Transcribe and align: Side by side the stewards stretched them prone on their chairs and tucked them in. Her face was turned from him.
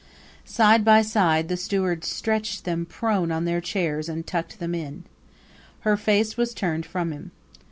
Side 0.45 0.83
by 0.83 1.03
side 1.03 1.47
the 1.47 1.55
stewards 1.55 2.07
stretched 2.07 2.63
them 2.65 2.87
prone 2.87 3.31
on 3.31 3.45
their 3.45 3.61
chairs 3.61 4.09
and 4.09 4.25
tucked 4.25 4.57
them 4.57 4.73
in. 4.73 5.03
Her 5.81 5.95
face 5.95 6.35
was 6.37 6.55
turned 6.55 6.87
from 6.87 7.11
him. 7.11 7.29